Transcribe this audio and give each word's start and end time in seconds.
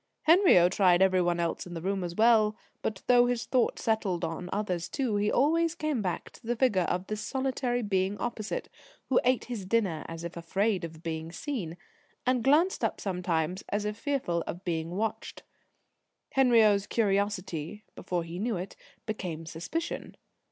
Henriot 0.23 0.71
tried 0.71 0.99
every 1.03 1.21
one 1.21 1.39
else 1.39 1.67
in 1.67 1.75
the 1.75 1.81
room 1.83 2.03
as 2.03 2.15
well; 2.15 2.55
but, 2.81 3.03
though 3.05 3.27
his 3.27 3.45
thought 3.45 3.77
settled 3.77 4.25
on 4.25 4.49
others 4.51 4.89
too, 4.89 5.15
he 5.17 5.31
always 5.31 5.75
came 5.75 6.01
back 6.01 6.31
to 6.31 6.47
the 6.47 6.55
figure 6.55 6.85
of 6.89 7.05
this 7.05 7.21
solitary 7.21 7.83
being 7.83 8.17
opposite, 8.17 8.67
who 9.09 9.19
ate 9.23 9.45
his 9.45 9.63
dinner 9.63 10.03
as 10.09 10.23
if 10.23 10.35
afraid 10.35 10.83
of 10.83 11.03
being 11.03 11.31
seen, 11.31 11.77
and 12.25 12.43
glanced 12.43 12.83
up 12.83 12.99
sometimes 12.99 13.63
as 13.69 13.85
if 13.85 13.95
fearful 13.95 14.41
of 14.47 14.63
being 14.65 14.89
watched. 14.89 15.43
Henriot's 16.31 16.87
curiosity, 16.87 17.83
before 17.93 18.23
he 18.23 18.39
knew 18.39 18.57
it, 18.57 18.75
became 19.05 19.45
suspicion. 19.45 20.15